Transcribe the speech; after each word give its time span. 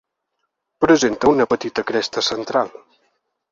Presenta 0.85 1.29
una 1.35 1.47
petita 1.53 1.85
cresta 1.93 2.25
central. 2.31 2.75